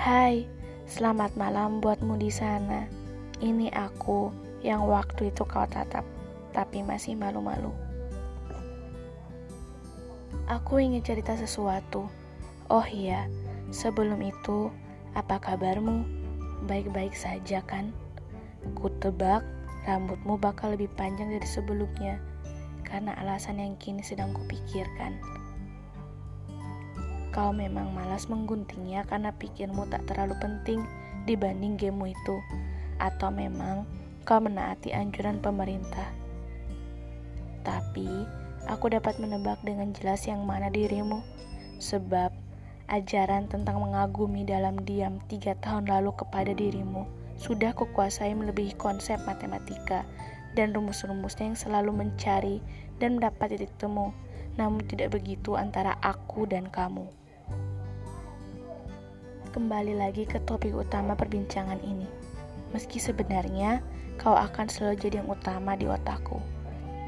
Hai, 0.00 0.48
selamat 0.88 1.36
malam 1.36 1.84
buatmu 1.84 2.16
di 2.16 2.32
sana. 2.32 2.88
Ini 3.36 3.68
aku 3.68 4.32
yang 4.64 4.88
waktu 4.88 5.28
itu 5.28 5.44
kau 5.44 5.68
tatap, 5.68 6.08
tapi 6.56 6.80
masih 6.80 7.20
malu-malu. 7.20 7.68
Aku 10.48 10.80
ingin 10.80 11.04
cerita 11.04 11.36
sesuatu. 11.36 12.08
Oh 12.72 12.86
iya, 12.88 13.28
sebelum 13.68 14.24
itu, 14.24 14.72
apa 15.12 15.36
kabarmu? 15.36 16.08
Baik-baik 16.64 17.12
saja 17.12 17.60
kan? 17.60 17.92
Ku 18.72 18.88
tebak 19.04 19.44
rambutmu 19.84 20.40
bakal 20.40 20.80
lebih 20.80 20.88
panjang 20.96 21.28
dari 21.28 21.44
sebelumnya 21.44 22.16
karena 22.88 23.12
alasan 23.20 23.60
yang 23.60 23.76
kini 23.76 24.00
sedang 24.00 24.32
kupikirkan. 24.32 25.20
Kau 27.30 27.54
memang 27.54 27.94
malas 27.94 28.26
mengguntingnya 28.26 29.06
karena 29.06 29.30
pikirmu 29.30 29.86
tak 29.86 30.02
terlalu 30.10 30.34
penting 30.42 30.82
dibanding 31.30 31.78
gamemu 31.78 32.10
itu, 32.10 32.36
atau 32.98 33.30
memang 33.30 33.86
kau 34.26 34.42
menaati 34.42 34.90
anjuran 34.90 35.38
pemerintah. 35.38 36.10
Tapi, 37.62 38.26
aku 38.66 38.90
dapat 38.90 39.22
menebak 39.22 39.62
dengan 39.62 39.94
jelas 39.94 40.26
yang 40.26 40.42
mana 40.42 40.74
dirimu, 40.74 41.22
sebab 41.78 42.34
ajaran 42.90 43.46
tentang 43.46 43.78
mengagumi 43.78 44.42
dalam 44.42 44.82
diam 44.82 45.22
tiga 45.30 45.54
tahun 45.62 45.86
lalu 45.86 46.10
kepada 46.18 46.50
dirimu 46.50 47.06
sudah 47.38 47.72
kukuasai 47.72 48.34
melebihi 48.34 48.74
konsep 48.74 49.16
matematika 49.24 50.02
dan 50.58 50.74
rumus-rumusnya 50.74 51.54
yang 51.54 51.56
selalu 51.56 51.94
mencari 51.94 52.58
dan 52.98 53.16
mendapat 53.16 53.54
titik 53.54 53.72
temu, 53.78 54.10
namun 54.58 54.82
tidak 54.84 55.14
begitu 55.14 55.54
antara 55.54 55.94
aku 56.02 56.44
dan 56.44 56.66
kamu 56.68 57.19
kembali 59.50 59.98
lagi 59.98 60.22
ke 60.30 60.38
topik 60.46 60.70
utama 60.70 61.18
perbincangan 61.18 61.82
ini. 61.82 62.06
Meski 62.70 63.02
sebenarnya 63.02 63.82
kau 64.14 64.38
akan 64.38 64.70
selalu 64.70 65.02
jadi 65.02 65.26
yang 65.26 65.30
utama 65.34 65.74
di 65.74 65.90
otakku. 65.90 66.38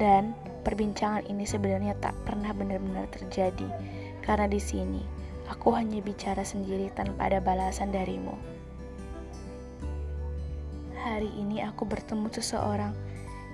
Dan 0.00 0.32
perbincangan 0.64 1.28
ini 1.28 1.44
sebenarnya 1.44 1.92
tak 2.00 2.16
pernah 2.24 2.56
benar-benar 2.56 3.12
terjadi 3.12 3.68
karena 4.24 4.48
di 4.48 4.56
sini 4.56 5.04
aku 5.52 5.76
hanya 5.76 6.00
bicara 6.00 6.40
sendiri 6.40 6.88
tanpa 6.96 7.28
ada 7.28 7.44
balasan 7.44 7.92
darimu. 7.92 8.32
Hari 10.96 11.28
ini 11.36 11.60
aku 11.60 11.84
bertemu 11.84 12.32
seseorang. 12.32 12.96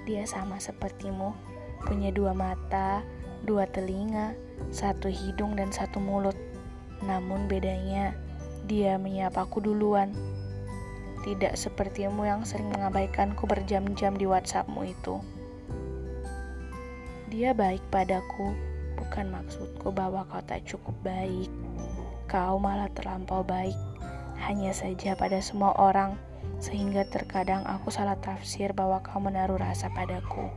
Dia 0.07 0.23
sama 0.31 0.62
sepertimu, 0.62 1.34
punya 1.83 2.14
dua 2.14 2.31
mata, 2.31 3.03
dua 3.42 3.67
telinga, 3.67 4.39
satu 4.70 5.11
hidung 5.11 5.59
dan 5.59 5.75
satu 5.75 5.98
mulut. 5.98 6.39
Namun 7.03 7.51
bedanya, 7.51 8.14
dia 8.67 8.98
menyapaku 8.98 9.62
duluan. 9.62 10.11
Tidak 11.22 11.55
sepertimu 11.55 12.27
yang 12.27 12.42
sering 12.42 12.70
mengabaikanku 12.70 13.47
berjam-jam 13.47 14.14
di 14.14 14.27
WhatsAppmu 14.27 14.83
itu. 14.86 15.23
Dia 17.31 17.55
baik 17.55 17.83
padaku, 17.91 18.55
bukan 18.98 19.34
maksudku 19.34 19.91
bahwa 19.91 20.27
kau 20.31 20.42
tak 20.42 20.67
cukup 20.67 20.95
baik. 21.03 21.50
Kau 22.27 22.58
malah 22.58 22.91
terlampau 22.91 23.47
baik, 23.47 23.75
hanya 24.47 24.75
saja 24.75 25.14
pada 25.14 25.39
semua 25.39 25.75
orang, 25.78 26.19
sehingga 26.58 27.06
terkadang 27.06 27.62
aku 27.67 27.91
salah 27.91 28.19
tafsir 28.19 28.75
bahwa 28.75 29.03
kau 29.03 29.23
menaruh 29.23 29.58
rasa 29.58 29.91
padaku. 29.95 30.51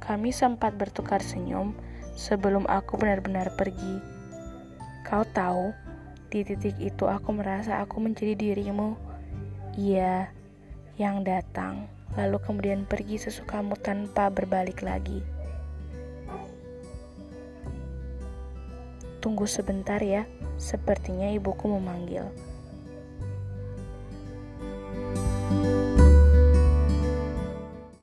Kami 0.00 0.32
sempat 0.32 0.76
bertukar 0.76 1.20
senyum 1.24 1.72
sebelum 2.16 2.68
aku 2.68 3.00
benar-benar 3.00 3.52
pergi. 3.56 4.00
Kau 5.06 5.24
tahu, 5.32 5.72
di 6.32 6.48
titik 6.48 6.80
itu 6.80 7.04
aku 7.04 7.36
merasa 7.36 7.84
aku 7.84 8.00
menjadi 8.00 8.32
dirimu. 8.32 8.96
Iya, 9.76 10.32
yang 10.96 11.20
datang, 11.28 11.92
lalu 12.16 12.40
kemudian 12.40 12.88
pergi 12.88 13.20
sesukamu 13.20 13.76
tanpa 13.76 14.32
berbalik 14.32 14.80
lagi. 14.80 15.20
Tunggu 19.20 19.44
sebentar 19.44 20.00
ya, 20.00 20.24
sepertinya 20.56 21.28
ibuku 21.28 21.68
memanggil. 21.68 22.32